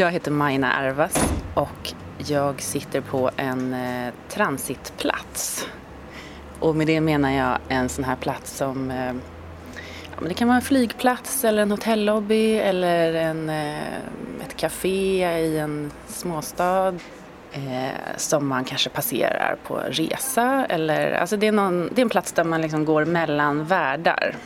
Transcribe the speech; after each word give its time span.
Jag 0.00 0.10
heter 0.10 0.30
Majna 0.30 0.72
Arvas 0.72 1.32
och 1.54 1.92
jag 2.16 2.62
sitter 2.62 3.00
på 3.00 3.30
en 3.36 3.74
eh, 3.74 4.14
transitplats. 4.28 5.68
Och 6.60 6.76
med 6.76 6.86
det 6.86 7.00
menar 7.00 7.30
jag 7.30 7.58
en 7.68 7.88
sån 7.88 8.04
här 8.04 8.16
plats 8.16 8.56
som 8.56 8.90
eh, 8.90 9.12
ja, 10.10 10.16
men 10.18 10.28
det 10.28 10.34
kan 10.34 10.48
vara 10.48 10.56
en 10.56 10.62
flygplats 10.62 11.44
eller 11.44 11.62
en 11.62 11.70
hotellobby 11.70 12.54
eller 12.54 13.14
en, 13.14 13.48
eh, 13.48 13.94
ett 14.44 14.56
café 14.56 15.38
i 15.38 15.58
en 15.58 15.90
småstad 16.06 16.94
eh, 17.52 18.16
som 18.16 18.48
man 18.48 18.64
kanske 18.64 18.90
passerar 18.90 19.56
på 19.66 19.76
resa. 19.76 20.66
Eller, 20.68 21.12
alltså 21.12 21.36
det, 21.36 21.46
är 21.46 21.52
någon, 21.52 21.88
det 21.94 22.00
är 22.00 22.04
en 22.04 22.10
plats 22.10 22.32
där 22.32 22.44
man 22.44 22.60
liksom 22.60 22.84
går 22.84 23.04
mellan 23.04 23.64
världar. 23.64 24.36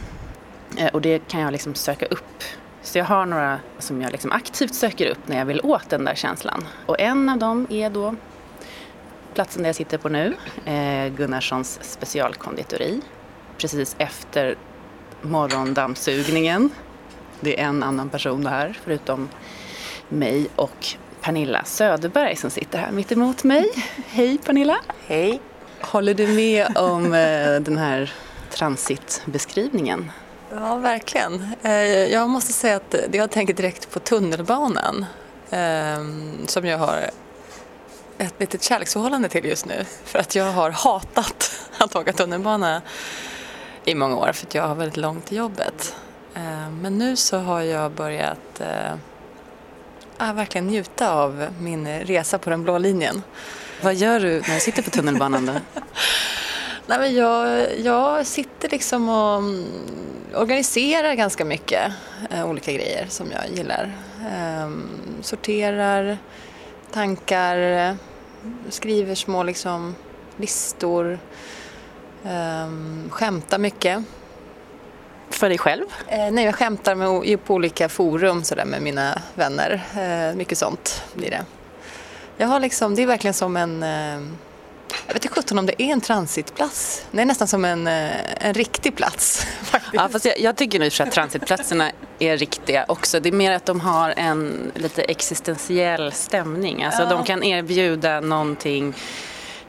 Eh, 0.76 0.88
och 0.88 1.00
det 1.00 1.28
kan 1.28 1.40
jag 1.40 1.52
liksom 1.52 1.74
söka 1.74 2.06
upp. 2.06 2.42
Så 2.84 2.98
jag 2.98 3.04
har 3.04 3.26
några 3.26 3.60
som 3.78 4.02
jag 4.02 4.12
liksom 4.12 4.32
aktivt 4.32 4.74
söker 4.74 5.06
upp 5.06 5.28
när 5.28 5.38
jag 5.38 5.44
vill 5.44 5.60
åt 5.60 5.90
den 5.90 6.04
där 6.04 6.14
känslan. 6.14 6.66
Och 6.86 7.00
en 7.00 7.28
av 7.28 7.38
dem 7.38 7.66
är 7.70 7.90
då 7.90 8.14
platsen 9.34 9.62
där 9.62 9.68
jag 9.68 9.76
sitter 9.76 9.98
på 9.98 10.08
nu, 10.08 10.36
eh, 10.64 11.08
Gunnarssons 11.08 11.78
specialkonditori. 11.82 13.00
Precis 13.58 13.96
efter 13.98 14.56
morgondammsugningen. 15.22 16.70
Det 17.40 17.60
är 17.60 17.64
en 17.64 17.82
annan 17.82 18.08
person 18.08 18.44
där 18.44 18.78
förutom 18.84 19.28
mig 20.08 20.48
och 20.56 20.86
Pernilla 21.20 21.64
Söderberg 21.64 22.36
som 22.36 22.50
sitter 22.50 22.78
här 22.78 22.92
mitt 22.92 23.12
emot 23.12 23.44
mig. 23.44 23.70
Hej 24.06 24.38
Pernilla! 24.38 24.80
Hej! 25.06 25.40
Håller 25.80 26.14
du 26.14 26.26
med 26.26 26.76
om 26.76 27.04
eh, 27.04 27.60
den 27.60 27.78
här 27.78 28.12
transitbeskrivningen? 28.50 30.10
Ja, 30.56 30.76
verkligen. 30.76 31.46
Eh, 31.62 31.72
jag 32.12 32.30
måste 32.30 32.52
säga 32.52 32.76
att 32.76 32.94
jag 33.12 33.30
tänker 33.30 33.54
direkt 33.54 33.90
på 33.90 34.00
tunnelbanan 34.00 35.06
ehm, 35.50 36.46
som 36.46 36.66
jag 36.66 36.78
har 36.78 37.10
ett 38.18 38.34
litet 38.38 38.62
kärleksförhållande 38.62 39.28
till 39.28 39.44
just 39.44 39.66
nu. 39.66 39.84
För 40.04 40.18
att 40.18 40.34
jag 40.34 40.52
har 40.52 40.70
hatat 40.70 41.60
att 41.78 41.96
åka 41.96 42.12
tunnelbana 42.12 42.82
i 43.84 43.94
många 43.94 44.16
år 44.16 44.32
för 44.32 44.46
att 44.46 44.54
jag 44.54 44.68
har 44.68 44.74
väldigt 44.74 44.96
långt 44.96 45.26
till 45.26 45.36
jobbet. 45.36 45.96
Ehm, 46.34 46.78
men 46.82 46.98
nu 46.98 47.16
så 47.16 47.38
har 47.38 47.60
jag 47.60 47.92
börjat 47.92 48.60
äh, 50.20 50.32
verkligen 50.34 50.66
njuta 50.66 51.12
av 51.12 51.46
min 51.60 51.88
resa 51.88 52.38
på 52.38 52.50
den 52.50 52.62
blå 52.62 52.78
linjen. 52.78 53.22
Vad 53.82 53.94
gör 53.94 54.20
du 54.20 54.40
när 54.40 54.54
du 54.54 54.60
sitter 54.60 54.82
på 54.82 54.90
tunnelbanan 54.90 55.46
då? 55.46 55.52
Nej, 56.86 56.98
men 56.98 57.14
jag, 57.14 57.68
jag 57.80 58.26
sitter 58.26 58.68
liksom 58.68 59.08
och 59.08 59.38
mm, 59.38 59.64
organiserar 60.34 61.14
ganska 61.14 61.44
mycket 61.44 61.92
eh, 62.30 62.50
olika 62.50 62.72
grejer 62.72 63.06
som 63.08 63.30
jag 63.30 63.58
gillar. 63.58 63.92
Eh, 64.20 64.70
sorterar 65.22 66.18
tankar, 66.92 67.96
skriver 68.68 69.14
små 69.14 69.42
liksom, 69.42 69.94
listor, 70.36 71.18
eh, 72.24 72.68
skämtar 73.10 73.58
mycket. 73.58 74.04
För 75.30 75.48
dig 75.48 75.58
själv? 75.58 75.84
Eh, 76.08 76.30
nej, 76.32 76.44
jag 76.44 76.54
skämtar 76.54 76.94
med, 76.94 77.44
på 77.44 77.54
olika 77.54 77.88
forum 77.88 78.44
så 78.44 78.54
där, 78.54 78.64
med 78.64 78.82
mina 78.82 79.22
vänner. 79.34 79.82
Eh, 79.96 80.36
mycket 80.36 80.58
sånt 80.58 81.02
blir 81.14 81.30
det. 81.30 81.44
Jag 82.36 82.46
har 82.46 82.60
liksom, 82.60 82.94
det 82.94 83.02
är 83.02 83.06
verkligen 83.06 83.34
som 83.34 83.56
en 83.56 83.82
eh, 83.82 84.28
jag 85.06 85.14
vet 85.14 85.24
inte 85.24 85.34
sjutton 85.34 85.58
om 85.58 85.66
det 85.66 85.82
är 85.82 85.92
en 85.92 86.00
transitplats. 86.00 87.06
Det 87.10 87.20
är 87.20 87.24
nästan 87.24 87.48
som 87.48 87.64
en, 87.64 87.86
eh, 87.86 88.46
en 88.46 88.54
riktig 88.54 88.96
plats. 88.96 89.46
Faktiskt. 89.62 89.94
Ja, 89.94 90.08
fast 90.08 90.24
jag, 90.24 90.40
jag 90.40 90.56
tycker 90.56 90.78
nog 90.78 91.08
att 91.08 91.12
transitplatserna 91.12 91.90
är 92.18 92.36
riktiga 92.36 92.84
också. 92.88 93.20
Det 93.20 93.28
är 93.28 93.32
mer 93.32 93.52
att 93.52 93.66
de 93.66 93.80
har 93.80 94.14
en 94.16 94.72
lite 94.74 95.02
existentiell 95.02 96.12
stämning. 96.12 96.84
Alltså 96.84 97.02
ja. 97.02 97.08
de 97.08 97.24
kan 97.24 97.42
erbjuda 97.42 98.20
någonting 98.20 98.94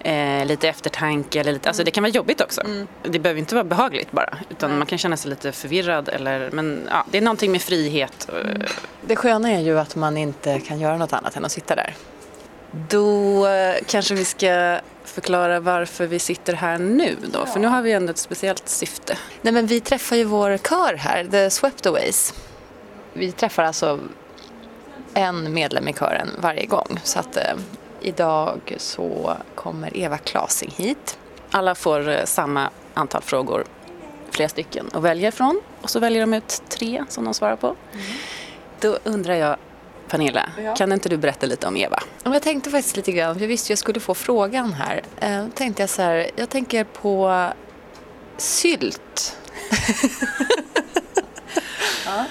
Eh, 0.06 0.46
lite 0.46 0.70
eftertanke. 0.70 1.40
Eller 1.40 1.52
lite, 1.52 1.70
alltså 1.70 1.84
det 1.84 1.92
kan 1.92 2.04
vara 2.04 2.12
jobbigt 2.12 2.42
också. 2.42 2.62
Mm. 2.62 2.88
Det 3.04 3.20
behöver 3.20 3.40
inte 3.40 3.56
vara 3.56 3.64
behagligt 3.64 4.12
bara. 4.12 4.38
Utan 4.50 4.78
man 4.78 4.88
kan 4.88 4.98
känna 4.98 5.18
sig 5.18 5.30
lite 5.30 5.52
förvirrad. 5.52 6.10
Eller, 6.10 6.52
men 6.52 6.88
ja, 6.92 7.06
det 7.12 7.18
är 7.18 7.22
någonting 7.22 7.52
med 7.52 7.62
frihet. 7.62 8.30
Mm. 8.34 8.62
Det 9.02 9.16
sköna 9.16 9.52
är 9.52 9.60
ju 9.60 9.80
att 9.80 9.96
man 9.96 10.18
inte 10.18 10.60
kan 10.60 10.80
göra 10.80 10.98
något 10.98 11.14
annat 11.14 11.36
än 11.36 11.46
att 11.46 11.52
sitta 11.52 11.76
där. 11.76 11.96
Då 12.72 13.48
eh, 13.48 13.76
kanske 13.88 14.16
vi 14.16 14.26
ska 14.26 14.80
förklara 15.10 15.60
varför 15.60 16.08
vi 16.08 16.20
sitter 16.20 16.54
här 16.54 16.78
nu 16.78 17.18
då, 17.34 17.40
ja. 17.40 17.46
för 17.46 17.60
nu 17.60 17.68
har 17.68 17.82
vi 17.82 17.92
ändå 17.92 18.12
ett 18.12 18.18
speciellt 18.18 18.70
syfte. 18.70 19.18
Nej 19.42 19.54
men 19.54 19.68
vi 19.68 19.80
träffar 19.80 20.16
ju 20.16 20.24
vår 20.24 20.58
kör 20.58 20.94
här, 20.94 21.24
The 21.24 21.50
Sweptaways. 21.50 22.34
Vi 23.14 23.32
träffar 23.32 23.64
alltså 23.64 24.00
en 25.14 25.54
medlem 25.54 25.88
i 25.88 25.94
kören 25.94 26.30
varje 26.40 26.66
gång 26.66 27.00
så 27.04 27.20
att 27.20 27.38
eh, 27.38 27.56
idag 28.02 28.76
så 28.78 29.38
kommer 29.56 29.98
Eva 29.98 30.18
Klasing 30.18 30.72
hit. 30.78 31.18
Alla 31.52 31.76
får 31.76 32.10
eh, 32.10 32.26
samma 32.26 32.70
antal 32.94 33.22
frågor, 33.22 33.66
flera 34.30 34.50
stycken 34.50 34.90
att 34.94 35.04
välja 35.04 35.30
ifrån 35.30 35.62
och 35.82 35.90
så 35.90 36.00
väljer 36.00 36.22
de 36.22 36.34
ut 36.34 36.62
tre 36.70 37.04
som 37.10 37.26
de 37.26 37.34
svarar 37.34 37.56
på. 37.56 37.68
Mm. 37.68 38.06
Då 38.80 38.98
undrar 39.04 39.34
jag, 39.34 39.58
Pernilla, 40.10 40.50
ja. 40.58 40.76
kan 40.76 40.92
inte 40.92 41.10
du 41.10 41.18
berätta 41.18 41.46
lite 41.46 41.68
om 41.68 41.78
Eva? 41.78 42.04
Jag 42.24 42.42
tänkte 42.42 42.70
faktiskt 42.70 42.96
lite 42.96 43.12
grann, 43.12 43.36
för 43.36 43.42
jag 43.42 43.48
visste 43.48 43.72
jag 43.72 43.80
skulle 43.80 44.00
få 44.00 44.14
frågan 44.14 44.74
här. 44.74 45.04
Eh, 45.18 45.48
tänkte 45.48 45.84
jag 45.84 45.90
så 45.90 46.02
här, 46.02 46.30
jag 46.36 46.50
tänker 46.50 46.84
på 46.84 47.48
sylt. 48.38 49.38
ja. 52.06 52.26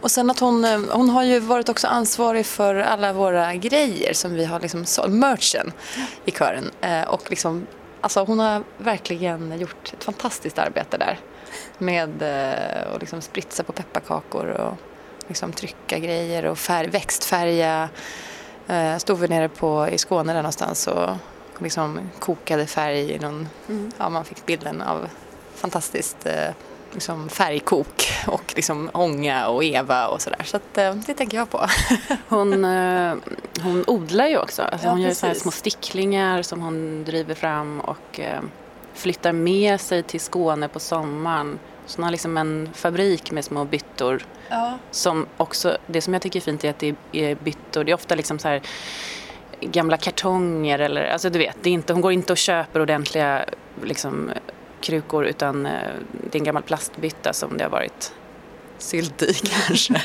Och 0.00 0.10
sen 0.10 0.30
att 0.30 0.38
hon, 0.38 0.64
eh, 0.64 0.80
hon 0.90 1.08
har 1.08 1.22
ju 1.22 1.38
varit 1.38 1.68
också 1.68 1.86
ansvarig 1.86 2.46
för 2.46 2.74
alla 2.74 3.12
våra 3.12 3.54
grejer 3.54 4.12
som 4.12 4.34
vi 4.34 4.44
har 4.44 4.60
liksom, 4.60 4.84
merchen 5.08 5.72
i 6.24 6.30
kören. 6.30 6.70
Eh, 6.80 7.02
och 7.02 7.30
liksom, 7.30 7.66
alltså 8.00 8.24
hon 8.24 8.38
har 8.38 8.62
verkligen 8.78 9.58
gjort 9.58 9.92
ett 9.92 10.04
fantastiskt 10.04 10.58
arbete 10.58 10.98
där. 10.98 11.18
Med 11.78 12.22
att 12.22 13.00
liksom 13.00 13.20
spritsa 13.20 13.62
på 13.62 13.72
pepparkakor 13.72 14.46
och 14.46 14.78
liksom 15.28 15.52
trycka 15.52 15.98
grejer 15.98 16.44
och 16.44 16.58
färg, 16.58 16.88
växtfärga. 16.88 17.88
Eh, 18.68 18.96
stod 18.96 19.18
vi 19.18 19.28
nere 19.28 19.48
på, 19.48 19.88
i 19.88 19.98
Skåne 19.98 20.32
där 20.32 20.42
någonstans 20.42 20.86
och 20.86 21.10
liksom 21.58 22.00
kokade 22.18 22.66
färg 22.66 23.12
i 23.12 23.18
någon, 23.18 23.48
mm. 23.68 23.92
ja 23.98 24.08
man 24.08 24.24
fick 24.24 24.46
bilden 24.46 24.82
av 24.82 25.08
fantastiskt 25.54 26.26
eh, 26.26 26.54
liksom 26.94 27.28
färgkok 27.28 28.12
och 28.26 28.52
liksom 28.56 28.90
ånga 28.92 29.48
och 29.48 29.64
Eva 29.64 30.08
och 30.08 30.22
sådär. 30.22 30.42
Så 30.44 30.56
att, 30.56 30.78
eh, 30.78 30.94
det 30.94 31.14
tänker 31.14 31.36
jag 31.36 31.50
på. 31.50 31.66
hon, 32.28 32.64
eh, 32.64 33.14
hon 33.62 33.84
odlar 33.86 34.26
ju 34.26 34.38
också. 34.38 34.62
Alltså 34.62 34.86
ja, 34.86 34.90
hon 34.90 35.00
gör 35.00 35.14
så 35.14 35.34
små 35.34 35.50
sticklingar 35.50 36.42
som 36.42 36.60
hon 36.60 37.04
driver 37.04 37.34
fram 37.34 37.80
och 37.80 38.20
eh, 38.20 38.40
flyttar 38.94 39.32
med 39.32 39.80
sig 39.80 40.02
till 40.02 40.20
Skåne 40.20 40.68
på 40.68 40.80
sommaren 40.80 41.58
så 41.86 41.96
hon 41.96 42.04
har 42.04 42.10
liksom 42.10 42.36
en 42.36 42.70
fabrik 42.74 43.30
med 43.30 43.44
små 43.44 43.64
byttor. 43.64 44.26
Ja. 44.48 44.78
Som 44.90 45.26
också, 45.36 45.78
det 45.86 46.00
som 46.00 46.12
jag 46.12 46.22
tycker 46.22 46.40
är 46.40 46.44
fint 46.44 46.64
är 46.64 46.70
att 46.70 46.78
det 46.78 46.94
är 47.12 47.34
byttor, 47.34 47.84
det 47.84 47.92
är 47.92 47.94
ofta 47.94 48.14
liksom 48.14 48.38
så 48.38 48.48
här 48.48 48.62
gamla 49.60 49.96
kartonger 49.96 50.78
eller, 50.78 51.04
alltså 51.04 51.30
du 51.30 51.38
vet, 51.38 51.56
det 51.62 51.70
är 51.70 51.74
inte, 51.74 51.92
hon 51.92 52.02
går 52.02 52.12
inte 52.12 52.32
och 52.32 52.38
köper 52.38 52.80
ordentliga 52.80 53.44
liksom, 53.84 54.30
krukor 54.80 55.26
utan 55.26 55.66
eh, 55.66 55.72
det 56.30 56.36
är 56.36 56.40
en 56.40 56.44
gammal 56.44 56.62
plastbytta 56.62 57.32
som 57.32 57.56
det 57.56 57.64
har 57.64 57.70
varit 57.70 58.12
sylt 58.78 59.22
i 59.22 59.34
kanske. 59.66 60.02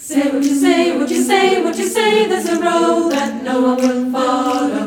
Say 0.00 0.30
what 0.30 0.44
you 0.44 0.54
say, 0.54 0.98
what 0.98 1.10
you 1.10 1.22
say, 1.22 1.62
what 1.62 1.78
you 1.78 1.88
say, 1.88 2.28
there's 2.28 2.48
a 2.48 2.60
road 2.60 3.12
that 3.12 3.42
no 3.42 3.62
one 3.62 3.76
will 3.80 4.12
follow 4.12 4.81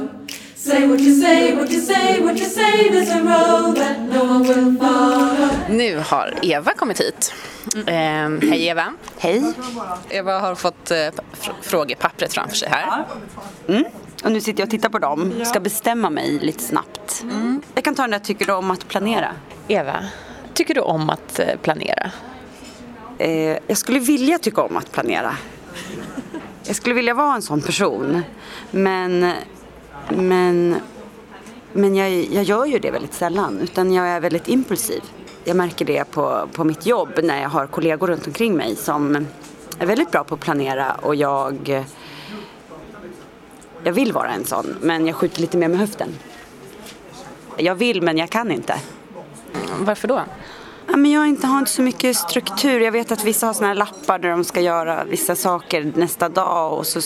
Say 0.65 0.87
what 0.87 0.99
you 0.99 1.21
say, 1.21 1.55
what 1.55 1.71
you 1.71 1.81
say, 1.81 2.19
what 2.21 2.39
you 2.39 2.45
say 2.45 2.89
There's 2.89 3.09
a 3.09 3.21
road 3.21 3.75
that 3.75 3.99
no 3.99 4.23
one 4.23 4.43
will 4.43 4.77
follow 4.77 5.49
Nu 5.69 5.97
har 5.97 6.33
Eva 6.41 6.73
kommit 6.73 6.99
hit. 6.99 7.33
Mm. 7.75 7.87
Eh, 8.43 8.49
hej 8.49 8.67
Eva. 8.67 8.93
Hej. 9.17 9.53
Eva 10.09 10.39
har 10.39 10.55
fått 10.55 10.91
eh, 10.91 10.97
frågepappret 11.61 12.33
framför 12.33 12.55
sig 12.55 12.69
här. 12.69 13.05
Mm. 13.67 13.83
Och 14.23 14.31
nu 14.31 14.41
sitter 14.41 14.61
jag 14.61 14.67
och 14.67 14.71
tittar 14.71 14.89
på 14.89 14.99
dem. 14.99 15.45
Ska 15.45 15.59
bestämma 15.59 16.09
mig 16.09 16.39
lite 16.39 16.63
snabbt. 16.63 17.21
Mm. 17.23 17.61
Jag 17.75 17.83
kan 17.83 17.95
ta 17.95 18.01
den 18.01 18.11
där, 18.11 18.19
tycker 18.19 18.45
du 18.45 18.53
om 18.53 18.71
att 18.71 18.87
planera? 18.87 19.31
Eva, 19.67 20.05
tycker 20.53 20.73
du 20.73 20.81
om 20.81 21.09
att 21.09 21.39
eh, 21.39 21.55
planera? 21.61 22.11
Eh, 23.17 23.57
jag 23.67 23.77
skulle 23.77 23.99
vilja 23.99 24.37
tycka 24.37 24.61
om 24.61 24.77
att 24.77 24.91
planera. 24.91 25.35
Jag 26.63 26.75
skulle 26.75 26.95
vilja 26.95 27.13
vara 27.13 27.35
en 27.35 27.41
sån 27.41 27.61
person. 27.61 28.21
Men 28.71 29.33
men, 30.09 30.75
men 31.73 31.95
jag, 31.95 32.11
jag 32.11 32.43
gör 32.43 32.65
ju 32.65 32.79
det 32.79 32.91
väldigt 32.91 33.13
sällan, 33.13 33.59
utan 33.61 33.93
jag 33.93 34.07
är 34.07 34.19
väldigt 34.19 34.47
impulsiv. 34.47 35.01
Jag 35.43 35.57
märker 35.57 35.85
det 35.85 36.11
på, 36.11 36.49
på 36.53 36.63
mitt 36.63 36.85
jobb 36.85 37.09
när 37.23 37.41
jag 37.41 37.49
har 37.49 37.67
kollegor 37.67 38.07
runt 38.07 38.27
omkring 38.27 38.55
mig 38.55 38.75
som 38.75 39.27
är 39.79 39.85
väldigt 39.85 40.11
bra 40.11 40.23
på 40.23 40.35
att 40.35 40.41
planera 40.41 40.93
och 40.93 41.15
jag 41.15 41.85
jag 43.85 43.93
vill 43.93 44.13
vara 44.13 44.29
en 44.29 44.45
sån, 44.45 44.75
men 44.81 45.07
jag 45.07 45.15
skjuter 45.15 45.41
lite 45.41 45.57
mer 45.57 45.67
med 45.67 45.79
höften. 45.79 46.09
Jag 47.57 47.75
vill, 47.75 48.01
men 48.01 48.17
jag 48.17 48.29
kan 48.29 48.51
inte. 48.51 48.75
Varför 49.79 50.07
då? 50.07 50.21
Ja, 50.87 50.97
men 50.97 51.11
jag 51.11 51.27
inte, 51.27 51.47
har 51.47 51.59
inte 51.59 51.71
så 51.71 51.81
mycket 51.81 52.17
struktur. 52.17 52.79
Jag 52.79 52.91
vet 52.91 53.11
att 53.11 53.23
vissa 53.23 53.47
har 53.47 53.53
såna 53.53 53.67
här 53.67 53.75
lappar 53.75 54.19
där 54.19 54.29
de 54.29 54.43
ska 54.43 54.61
göra 54.61 55.03
vissa 55.03 55.35
saker 55.35 55.91
nästa 55.95 56.29
dag 56.29 56.73
och, 56.73 56.85
så, 56.85 56.99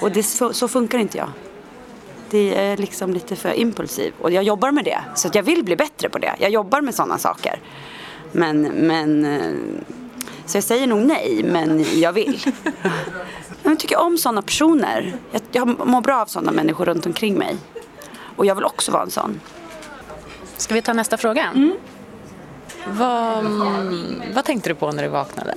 och 0.00 0.12
det, 0.12 0.22
så, 0.22 0.52
så 0.52 0.68
funkar 0.68 0.98
inte 0.98 1.18
jag. 1.18 1.28
Det 2.30 2.54
är 2.54 2.76
liksom 2.76 3.12
lite 3.12 3.36
för 3.36 3.52
impulsiv 3.52 4.12
och 4.20 4.30
jag 4.30 4.44
jobbar 4.44 4.72
med 4.72 4.84
det. 4.84 5.00
Så 5.14 5.30
jag 5.32 5.42
vill 5.42 5.64
bli 5.64 5.76
bättre 5.76 6.08
på 6.08 6.18
det. 6.18 6.34
Jag 6.38 6.50
jobbar 6.50 6.80
med 6.80 6.94
sådana 6.94 7.18
saker. 7.18 7.60
Men, 8.32 8.62
men 8.62 9.24
eh, 9.24 9.52
så 10.46 10.56
jag 10.56 10.64
säger 10.64 10.86
nog 10.86 10.98
nej, 10.98 11.42
men 11.44 11.84
jag 12.00 12.12
vill. 12.12 12.40
Jag 13.62 13.78
tycker 13.78 13.98
om 13.98 14.18
sådana 14.18 14.42
personer. 14.42 15.14
Jag, 15.32 15.42
jag 15.52 15.86
mår 15.86 16.00
bra 16.00 16.22
av 16.22 16.26
sådana 16.26 16.52
människor 16.52 16.84
runt 16.84 17.06
omkring 17.06 17.34
mig. 17.38 17.56
Och 18.36 18.46
jag 18.46 18.54
vill 18.54 18.64
också 18.64 18.92
vara 18.92 19.02
en 19.02 19.10
sån. 19.10 19.40
Ska 20.56 20.74
vi 20.74 20.82
ta 20.82 20.92
nästa 20.92 21.16
fråga? 21.16 21.50
Mm. 21.54 21.72
Vad, 22.86 23.44
vad 24.34 24.44
tänkte 24.44 24.70
du 24.70 24.74
på 24.74 24.92
när 24.92 25.02
du 25.02 25.08
vaknade? 25.08 25.54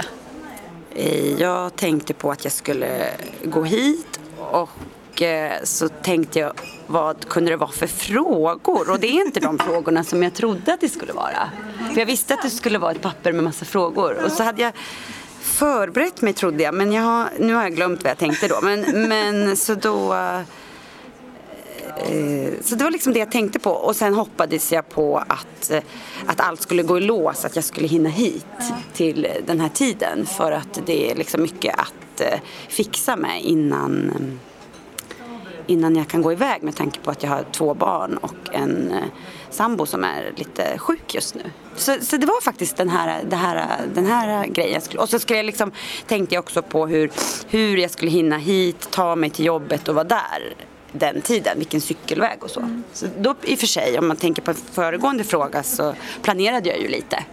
Eh, 0.95 1.41
jag 1.41 1.75
tänkte 1.75 2.13
på 2.13 2.31
att 2.31 2.43
jag 2.43 2.53
skulle 2.53 3.09
gå 3.43 3.63
hit 3.63 4.19
och 4.37 4.69
och 5.13 5.21
eh, 5.21 5.63
så 5.63 5.89
tänkte 5.89 6.39
jag 6.39 6.53
vad 6.87 7.27
kunde 7.29 7.51
det 7.51 7.57
vara 7.57 7.71
för 7.71 7.87
frågor? 7.87 8.89
Och 8.89 8.99
det 8.99 9.07
är 9.07 9.25
inte 9.25 9.39
de 9.39 9.59
frågorna 9.59 10.03
som 10.03 10.23
jag 10.23 10.33
trodde 10.33 10.73
att 10.73 10.81
det 10.81 10.89
skulle 10.89 11.13
vara. 11.13 11.49
För 11.93 11.99
jag 11.99 12.05
visste 12.05 12.33
att 12.33 12.41
det 12.41 12.49
skulle 12.49 12.77
vara 12.77 12.91
ett 12.91 13.01
papper 13.01 13.31
med 13.31 13.43
massa 13.43 13.65
frågor. 13.65 14.23
Och 14.25 14.31
så 14.31 14.43
hade 14.43 14.61
jag 14.61 14.71
förberett 15.41 16.21
mig 16.21 16.33
trodde 16.33 16.63
jag, 16.63 16.73
men 16.73 16.91
jag 16.91 17.03
har, 17.03 17.29
nu 17.39 17.53
har 17.53 17.63
jag 17.63 17.75
glömt 17.75 18.03
vad 18.03 18.09
jag 18.09 18.17
tänkte 18.17 18.47
då. 18.47 18.59
Men, 18.61 19.07
men 19.07 19.57
så 19.57 19.75
då 19.75 20.15
Eh, 21.97 22.53
så 22.61 22.75
det 22.75 22.83
var 22.83 22.91
liksom 22.91 23.13
det 23.13 23.19
jag 23.19 23.31
tänkte 23.31 23.59
på 23.59 23.71
och 23.71 23.95
sen 23.95 24.13
hoppades 24.13 24.71
jag 24.71 24.89
på 24.89 25.17
att, 25.17 25.71
eh, 25.71 25.83
att 26.25 26.39
allt 26.39 26.61
skulle 26.61 26.83
gå 26.83 26.97
i 26.97 27.01
lås, 27.01 27.45
att 27.45 27.55
jag 27.55 27.65
skulle 27.65 27.87
hinna 27.87 28.09
hit 28.09 28.45
till 28.93 29.27
den 29.45 29.59
här 29.59 29.69
tiden 29.69 30.25
för 30.25 30.51
att 30.51 30.81
det 30.85 31.11
är 31.11 31.15
liksom 31.15 31.41
mycket 31.41 31.79
att 31.79 32.21
eh, 32.21 32.39
fixa 32.69 33.15
med 33.15 33.41
innan, 33.43 33.91
mm, 33.91 34.39
innan 35.67 35.95
jag 35.95 36.07
kan 36.07 36.21
gå 36.21 36.31
iväg 36.31 36.63
med 36.63 36.75
tanke 36.75 36.99
på 36.99 37.11
att 37.11 37.23
jag 37.23 37.29
har 37.29 37.45
två 37.51 37.73
barn 37.73 38.17
och 38.17 38.35
en 38.51 38.93
sambo 39.49 39.85
som 39.85 40.03
är 40.03 40.33
lite 40.35 40.77
sjuk 40.77 41.15
just 41.15 41.35
nu. 41.35 41.43
Så, 41.75 41.95
så 42.01 42.17
det 42.17 42.25
var 42.25 42.41
faktiskt 42.41 42.77
den 42.77 42.89
här, 42.89 43.23
det 43.23 43.35
här, 43.35 43.67
den 43.93 44.05
här 44.05 44.47
grejen. 44.47 44.81
Och 44.97 45.09
så 45.09 45.19
skulle 45.19 45.39
jag 45.39 45.45
liksom, 45.45 45.71
tänkte 46.07 46.35
jag 46.35 46.41
också 46.41 46.61
på 46.61 46.87
hur, 46.87 47.11
hur 47.47 47.77
jag 47.77 47.91
skulle 47.91 48.11
hinna 48.11 48.37
hit, 48.37 48.87
ta 48.91 49.15
mig 49.15 49.29
till 49.29 49.45
jobbet 49.45 49.87
och 49.87 49.95
vara 49.95 50.03
där 50.03 50.55
den 50.91 51.21
tiden, 51.21 51.57
vilken 51.57 51.81
cykelväg 51.81 52.43
och 52.43 52.49
så. 52.49 52.59
Mm. 52.59 52.83
Så 52.93 53.05
då 53.19 53.35
i 53.43 53.55
och 53.55 53.59
för 53.59 53.67
sig, 53.67 53.99
om 53.99 54.07
man 54.07 54.17
tänker 54.17 54.41
på 54.41 54.53
föregående 54.53 55.23
fråga 55.23 55.63
så 55.63 55.95
planerade 56.21 56.69
jag 56.69 56.79
ju 56.79 56.87
lite. 56.87 57.23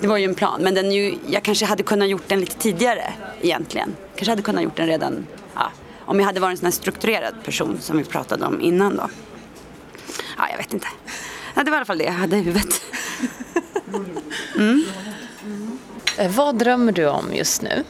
Det 0.00 0.06
var 0.06 0.16
ju 0.16 0.24
en 0.24 0.34
plan, 0.34 0.60
men 0.62 0.74
den 0.74 0.92
ju, 0.92 1.18
jag 1.26 1.42
kanske 1.42 1.66
hade 1.66 1.82
kunnat 1.82 2.08
gjort 2.08 2.28
den 2.28 2.40
lite 2.40 2.56
tidigare 2.56 3.12
egentligen. 3.40 3.96
Kanske 4.16 4.32
hade 4.32 4.42
kunnat 4.42 4.64
gjort 4.64 4.76
den 4.76 4.86
redan, 4.86 5.26
ja, 5.54 5.70
om 6.08 6.20
jag 6.20 6.26
hade 6.26 6.40
varit 6.40 6.50
en 6.50 6.56
sån 6.56 6.66
här 6.66 6.72
strukturerad 6.72 7.34
person 7.44 7.78
som 7.80 7.98
vi 7.98 8.04
pratade 8.04 8.46
om 8.46 8.60
innan 8.60 8.96
då. 8.96 9.08
Ja, 10.36 10.48
jag 10.50 10.58
vet 10.58 10.72
inte. 10.72 10.86
Ja, 11.54 11.64
det 11.64 11.70
var 11.70 11.76
i 11.76 11.78
alla 11.78 11.84
fall 11.84 11.98
det 11.98 12.04
jag 12.04 12.12
hade 12.12 12.36
i 12.36 12.40
huvudet. 12.40 12.82
Mm. 14.56 14.84
Mm. 15.44 16.32
Vad 16.36 16.58
drömmer 16.58 16.92
du 16.92 17.06
om 17.06 17.34
just 17.34 17.62
nu? 17.62 17.84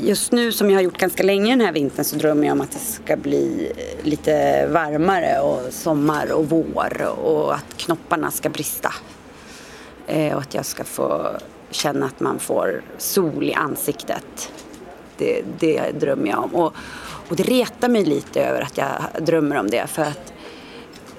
just 0.00 0.32
nu 0.32 0.52
som 0.52 0.70
jag 0.70 0.76
har 0.76 0.82
gjort 0.82 0.98
ganska 0.98 1.22
länge 1.22 1.52
den 1.52 1.60
här 1.60 1.72
vintern 1.72 2.04
så 2.04 2.16
drömmer 2.16 2.46
jag 2.46 2.52
om 2.52 2.60
att 2.60 2.70
det 2.70 2.78
ska 2.78 3.16
bli 3.16 3.72
lite 4.02 4.66
varmare 4.66 5.40
och 5.40 5.72
sommar 5.72 6.32
och 6.32 6.48
vår 6.48 7.02
och 7.02 7.54
att 7.54 7.76
knopparna 7.76 8.30
ska 8.30 8.48
brista. 8.48 8.94
Eh, 10.06 10.34
och 10.34 10.42
att 10.42 10.54
jag 10.54 10.66
ska 10.66 10.84
få 10.84 11.30
känna 11.70 12.06
att 12.06 12.20
man 12.20 12.38
får 12.38 12.82
sol 12.98 13.44
i 13.44 13.54
ansiktet. 13.54 14.52
Det, 15.18 15.42
det 15.58 15.90
drömmer 16.00 16.28
jag 16.28 16.44
om. 16.44 16.54
Och, 16.54 16.74
och 17.28 17.36
det 17.36 17.42
retar 17.42 17.88
mig 17.88 18.04
lite 18.04 18.44
över 18.44 18.60
att 18.60 18.78
jag 18.78 19.24
drömmer 19.26 19.56
om 19.56 19.70
det 19.70 19.86
för 19.86 20.02
att 20.02 20.32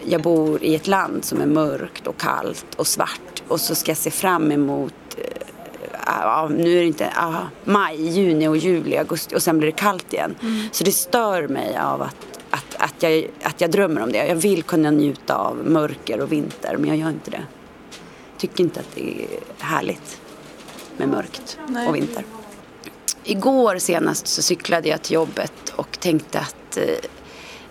jag 0.05 0.21
bor 0.21 0.63
i 0.63 0.75
ett 0.75 0.87
land 0.87 1.25
som 1.25 1.41
är 1.41 1.45
mörkt 1.45 2.07
och 2.07 2.17
kallt 2.17 2.75
och 2.75 2.87
svart 2.87 3.43
och 3.47 3.61
så 3.61 3.75
ska 3.75 3.91
jag 3.91 3.97
se 3.97 4.11
fram 4.11 4.51
emot 4.51 4.93
ja, 6.05 6.49
nu 6.57 6.77
är 6.77 6.81
det 6.81 6.87
inte, 6.87 7.13
ja, 7.15 7.47
maj, 7.63 8.09
juni 8.09 8.47
och 8.47 8.57
juli, 8.57 8.97
augusti 8.97 9.35
och 9.35 9.43
sen 9.43 9.57
blir 9.57 9.67
det 9.67 9.77
kallt 9.77 10.13
igen. 10.13 10.35
Mm. 10.41 10.69
Så 10.71 10.83
det 10.83 10.91
stör 10.91 11.47
mig 11.47 11.77
av 11.77 12.01
att, 12.01 12.39
att, 12.49 12.75
att, 12.77 13.03
jag, 13.03 13.27
att 13.43 13.61
jag 13.61 13.71
drömmer 13.71 14.03
om 14.03 14.11
det. 14.11 14.27
Jag 14.27 14.35
vill 14.35 14.63
kunna 14.63 14.91
njuta 14.91 15.35
av 15.35 15.57
mörker 15.65 16.21
och 16.21 16.31
vinter 16.31 16.77
men 16.77 16.89
jag 16.89 16.97
gör 16.97 17.09
inte 17.09 17.31
det. 17.31 17.43
Tycker 18.37 18.63
inte 18.63 18.79
att 18.79 18.95
det 18.95 19.21
är 19.21 19.27
härligt 19.59 20.21
med 20.97 21.09
mörkt 21.09 21.57
Nej. 21.67 21.87
och 21.87 21.95
vinter. 21.95 22.23
Igår 23.29 23.77
senast 23.77 24.27
så 24.27 24.41
cyklade 24.41 24.89
jag 24.89 25.01
till 25.01 25.13
jobbet 25.13 25.73
och 25.75 25.99
tänkte 25.99 26.39
att 26.39 26.77
eh, 26.77 26.83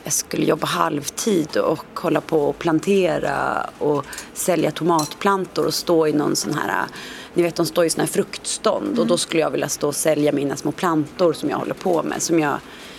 jag 0.04 0.12
skulle 0.12 0.46
jobba 0.46 0.66
halvtid 0.66 1.56
och 1.56 1.84
hålla 1.94 2.20
på 2.20 2.44
och 2.44 2.58
plantera 2.58 3.70
och 3.78 4.04
sälja 4.34 4.70
tomatplantor 4.70 5.66
och 5.66 5.74
stå 5.74 6.06
i 6.06 6.12
någon 6.12 6.36
sån 6.36 6.54
här 6.54 6.86
ni 7.34 7.42
vet 7.42 7.56
de 7.56 7.66
står 7.66 7.84
i 7.84 7.90
sådana 7.90 8.06
här 8.06 8.12
fruktstånd 8.12 8.86
mm. 8.86 8.98
och 8.98 9.06
då 9.06 9.18
skulle 9.18 9.42
jag 9.42 9.50
vilja 9.50 9.68
stå 9.68 9.88
och 9.88 9.96
sälja 9.96 10.32
mina 10.32 10.56
små 10.56 10.72
plantor 10.72 11.32
som 11.32 11.50
jag 11.50 11.56
håller 11.56 11.74
på 11.74 12.02
med. 12.02 12.22
Som 12.22 12.38
jag 12.38 12.58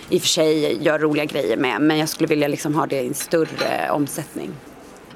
i 0.09 0.17
och 0.17 0.21
för 0.21 0.27
sig 0.27 0.83
gör 0.83 0.99
roliga 0.99 1.25
grejer 1.25 1.57
med 1.57 1.81
men 1.81 1.97
jag 1.97 2.09
skulle 2.09 2.27
vilja 2.27 2.47
liksom 2.47 2.75
ha 2.75 2.85
det 2.85 3.01
i 3.01 3.07
en 3.07 3.13
större 3.13 3.91
omsättning. 3.91 4.51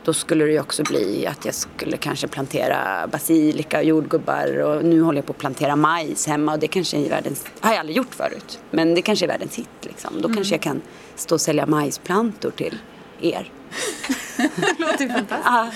Då 0.03 0.13
skulle 0.13 0.45
det 0.45 0.51
ju 0.51 0.59
också 0.59 0.83
bli 0.83 1.27
att 1.27 1.45
jag 1.45 1.55
skulle 1.55 1.97
kanske 1.97 2.27
plantera 2.27 3.07
basilika 3.07 3.77
och 3.77 3.83
jordgubbar 3.83 4.57
och 4.57 4.85
nu 4.85 5.01
håller 5.01 5.17
jag 5.17 5.25
på 5.25 5.33
att 5.33 5.39
plantera 5.39 5.75
majs 5.75 6.27
hemma 6.27 6.53
och 6.53 6.59
det 6.59 6.67
kanske 6.67 6.97
är 6.97 7.09
världens, 7.09 7.45
har 7.59 7.71
jag 7.71 7.79
aldrig 7.79 7.97
gjort 7.97 8.15
förut, 8.15 8.59
men 8.71 8.95
det 8.95 9.01
kanske 9.01 9.25
är 9.25 9.27
världens 9.27 9.55
hit 9.55 9.67
liksom. 9.81 10.21
Då 10.21 10.27
mm. 10.27 10.35
kanske 10.35 10.53
jag 10.53 10.61
kan 10.61 10.81
stå 11.15 11.35
och 11.35 11.41
sälja 11.41 11.65
majsplantor 11.65 12.51
till 12.51 12.77
er. 13.21 13.51
det 14.37 14.79
låter 14.79 15.03
ju 15.03 15.09
fantastiskt. 15.09 15.45
Ja, 15.45 15.71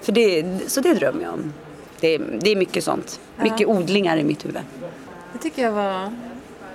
för 0.00 0.12
det, 0.12 0.44
så 0.66 0.80
det 0.80 0.94
drömmer 0.94 1.22
jag 1.22 1.32
om. 1.32 1.52
Det 2.00 2.14
är, 2.14 2.38
det 2.40 2.50
är 2.50 2.56
mycket 2.56 2.84
sånt. 2.84 3.20
Ja. 3.36 3.44
Mycket 3.44 3.68
odlingar 3.68 4.16
i 4.16 4.24
mitt 4.24 4.44
huvud. 4.44 4.62
Det 5.32 5.38
tycker 5.38 5.62
jag 5.62 5.72
var 5.72 6.12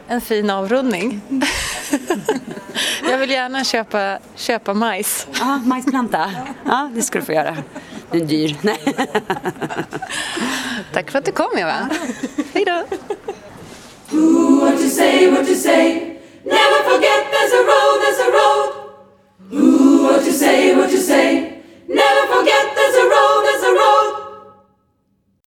en 0.07 0.21
fin 0.21 0.49
avrundning. 0.49 1.21
jag 3.09 3.17
vill 3.17 3.29
gärna 3.29 3.63
köpa, 3.63 4.19
köpa 4.35 4.73
majs. 4.73 5.27
Ja, 5.39 5.61
majsplanta. 5.65 6.31
Ja, 6.65 6.91
det 6.93 7.01
ska 7.01 7.19
du 7.19 7.25
få 7.25 7.31
göra. 7.31 7.57
Den 8.11 8.21
är 8.21 8.25
dyr. 8.25 8.55
Nej. 8.61 8.79
Tack 10.93 11.11
för 11.11 11.19
att 11.19 11.25
du 11.25 11.31
kom, 11.31 11.57
Eva. 11.57 11.89
Hej 12.53 12.65
då. 12.65 12.83
Never 16.47 16.83
forget 16.89 17.25
there's 17.33 17.53
a 17.53 17.63
road, 17.71 17.95
there's 18.03 18.21
a 18.21 18.31
road. 18.31 18.69
Ooh, 19.51 20.03
what 20.03 20.25
you 20.25 20.31
say, 20.31 20.75
what 20.75 20.91
you 20.91 21.01
say. 21.01 21.56